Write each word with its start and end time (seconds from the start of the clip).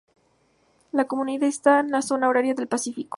La 0.91 1.05
comunidad 1.05 1.47
está 1.47 1.79
en 1.79 1.91
la 1.91 2.01
zona 2.01 2.27
horaria 2.27 2.55
del 2.55 2.67
Pacífico. 2.67 3.09